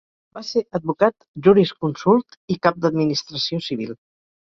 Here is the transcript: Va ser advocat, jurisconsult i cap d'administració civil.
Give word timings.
Va 0.35 0.41
ser 0.45 0.61
advocat, 0.77 1.25
jurisconsult 1.47 2.39
i 2.55 2.57
cap 2.69 2.81
d'administració 2.87 3.61
civil. 3.67 3.93